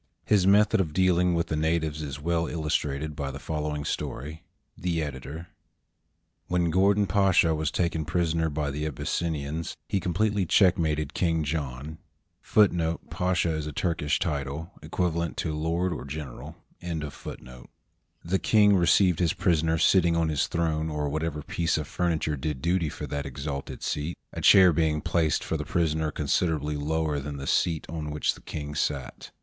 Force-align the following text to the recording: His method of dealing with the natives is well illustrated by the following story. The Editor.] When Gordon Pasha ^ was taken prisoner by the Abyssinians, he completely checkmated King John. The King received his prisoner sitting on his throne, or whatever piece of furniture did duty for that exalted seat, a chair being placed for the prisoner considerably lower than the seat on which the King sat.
His 0.25 0.47
method 0.47 0.81
of 0.81 0.93
dealing 0.93 1.35
with 1.35 1.45
the 1.45 1.55
natives 1.55 2.01
is 2.01 2.19
well 2.19 2.47
illustrated 2.47 3.15
by 3.15 3.29
the 3.29 3.37
following 3.37 3.85
story. 3.85 4.41
The 4.75 4.99
Editor.] 5.03 5.49
When 6.47 6.71
Gordon 6.71 7.05
Pasha 7.05 7.49
^ 7.49 7.55
was 7.55 7.69
taken 7.69 8.03
prisoner 8.05 8.49
by 8.49 8.71
the 8.71 8.87
Abyssinians, 8.87 9.77
he 9.87 9.99
completely 9.99 10.47
checkmated 10.47 11.13
King 11.13 11.43
John. 11.43 11.99
The 12.41 12.87
King 18.41 18.75
received 18.75 19.19
his 19.19 19.33
prisoner 19.33 19.77
sitting 19.77 20.15
on 20.15 20.29
his 20.29 20.47
throne, 20.47 20.89
or 20.89 21.09
whatever 21.09 21.43
piece 21.43 21.77
of 21.77 21.87
furniture 21.87 22.35
did 22.35 22.61
duty 22.63 22.89
for 22.89 23.05
that 23.05 23.25
exalted 23.27 23.83
seat, 23.83 24.17
a 24.33 24.41
chair 24.41 24.73
being 24.73 25.01
placed 25.01 25.43
for 25.43 25.57
the 25.57 25.63
prisoner 25.63 26.09
considerably 26.09 26.75
lower 26.75 27.19
than 27.19 27.37
the 27.37 27.45
seat 27.45 27.85
on 27.87 28.09
which 28.09 28.33
the 28.33 28.41
King 28.41 28.73
sat. 28.73 29.29